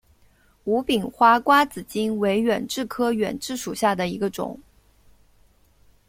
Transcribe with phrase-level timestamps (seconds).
[0.63, 4.59] 无柄花瓜子金为远志科远志属下的一个种。